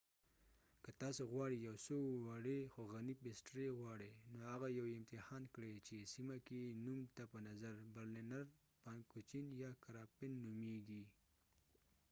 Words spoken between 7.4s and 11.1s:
نظر برلنر فانکوچېن یا کراپفن نومیږي